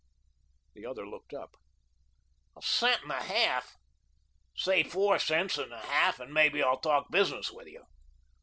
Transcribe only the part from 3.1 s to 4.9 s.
a half! Say